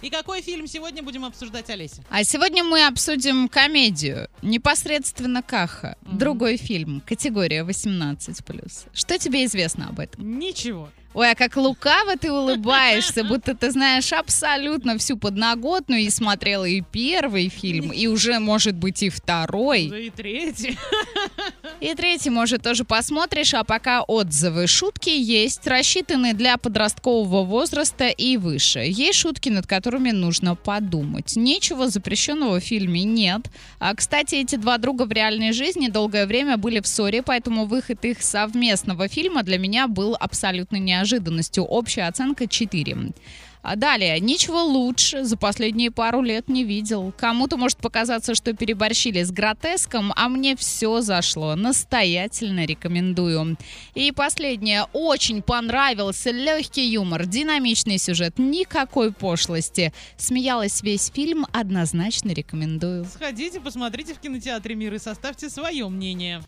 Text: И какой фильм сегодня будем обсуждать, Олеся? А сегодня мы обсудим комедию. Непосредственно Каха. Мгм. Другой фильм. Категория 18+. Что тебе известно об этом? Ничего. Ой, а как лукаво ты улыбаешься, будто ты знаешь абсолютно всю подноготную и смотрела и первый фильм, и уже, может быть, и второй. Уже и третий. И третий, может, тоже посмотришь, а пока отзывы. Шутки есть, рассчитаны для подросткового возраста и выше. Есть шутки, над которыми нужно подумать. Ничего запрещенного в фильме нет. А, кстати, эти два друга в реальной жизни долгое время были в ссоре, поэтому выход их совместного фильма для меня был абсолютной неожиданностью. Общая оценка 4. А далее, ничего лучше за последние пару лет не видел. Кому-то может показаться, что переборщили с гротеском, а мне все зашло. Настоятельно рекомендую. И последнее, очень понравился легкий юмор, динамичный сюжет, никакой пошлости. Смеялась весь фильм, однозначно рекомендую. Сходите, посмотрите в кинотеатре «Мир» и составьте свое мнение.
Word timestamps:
И 0.00 0.10
какой 0.10 0.42
фильм 0.42 0.68
сегодня 0.68 1.02
будем 1.02 1.24
обсуждать, 1.24 1.70
Олеся? 1.70 2.04
А 2.08 2.22
сегодня 2.22 2.62
мы 2.62 2.86
обсудим 2.86 3.48
комедию. 3.48 4.28
Непосредственно 4.42 5.42
Каха. 5.42 5.96
Мгм. 6.02 6.18
Другой 6.18 6.56
фильм. 6.56 7.02
Категория 7.04 7.64
18+. 7.64 8.86
Что 8.92 9.18
тебе 9.18 9.44
известно 9.44 9.88
об 9.88 9.98
этом? 9.98 10.38
Ничего. 10.38 10.88
Ой, 11.14 11.30
а 11.30 11.34
как 11.34 11.56
лукаво 11.56 12.16
ты 12.16 12.30
улыбаешься, 12.30 13.24
будто 13.24 13.54
ты 13.54 13.70
знаешь 13.70 14.12
абсолютно 14.12 14.98
всю 14.98 15.16
подноготную 15.16 16.02
и 16.02 16.10
смотрела 16.10 16.66
и 16.66 16.82
первый 16.82 17.48
фильм, 17.48 17.90
и 17.92 18.06
уже, 18.06 18.38
может 18.38 18.74
быть, 18.74 19.02
и 19.02 19.08
второй. 19.08 19.86
Уже 19.86 20.06
и 20.06 20.10
третий. 20.10 20.78
И 21.80 21.94
третий, 21.94 22.30
может, 22.30 22.62
тоже 22.62 22.84
посмотришь, 22.84 23.54
а 23.54 23.62
пока 23.62 24.02
отзывы. 24.02 24.66
Шутки 24.66 25.10
есть, 25.10 25.66
рассчитаны 25.66 26.34
для 26.34 26.56
подросткового 26.56 27.44
возраста 27.44 28.08
и 28.08 28.36
выше. 28.36 28.80
Есть 28.80 29.20
шутки, 29.20 29.48
над 29.48 29.66
которыми 29.66 30.10
нужно 30.10 30.56
подумать. 30.56 31.36
Ничего 31.36 31.86
запрещенного 31.86 32.60
в 32.60 32.64
фильме 32.64 33.04
нет. 33.04 33.42
А, 33.78 33.94
кстати, 33.94 34.34
эти 34.34 34.56
два 34.56 34.78
друга 34.78 35.04
в 35.04 35.12
реальной 35.12 35.52
жизни 35.52 35.88
долгое 35.88 36.26
время 36.26 36.56
были 36.56 36.80
в 36.80 36.86
ссоре, 36.86 37.22
поэтому 37.22 37.66
выход 37.66 38.04
их 38.04 38.22
совместного 38.22 39.06
фильма 39.06 39.44
для 39.44 39.58
меня 39.58 39.86
был 39.86 40.16
абсолютной 40.18 40.80
неожиданностью. 40.98 41.64
Общая 41.64 42.08
оценка 42.08 42.46
4. 42.46 43.12
А 43.60 43.76
далее, 43.76 44.18
ничего 44.20 44.64
лучше 44.64 45.24
за 45.24 45.36
последние 45.36 45.90
пару 45.90 46.22
лет 46.22 46.48
не 46.48 46.64
видел. 46.64 47.12
Кому-то 47.16 47.56
может 47.56 47.78
показаться, 47.78 48.34
что 48.34 48.52
переборщили 48.54 49.22
с 49.22 49.30
гротеском, 49.30 50.12
а 50.16 50.28
мне 50.28 50.56
все 50.56 51.00
зашло. 51.00 51.54
Настоятельно 51.56 52.64
рекомендую. 52.64 53.56
И 53.94 54.12
последнее, 54.12 54.84
очень 54.92 55.42
понравился 55.42 56.30
легкий 56.30 56.88
юмор, 56.88 57.26
динамичный 57.26 57.98
сюжет, 57.98 58.38
никакой 58.38 59.12
пошлости. 59.12 59.92
Смеялась 60.16 60.82
весь 60.82 61.10
фильм, 61.12 61.46
однозначно 61.52 62.30
рекомендую. 62.30 63.04
Сходите, 63.04 63.60
посмотрите 63.60 64.14
в 64.14 64.18
кинотеатре 64.20 64.76
«Мир» 64.76 64.94
и 64.94 64.98
составьте 64.98 65.50
свое 65.50 65.88
мнение. 65.88 66.42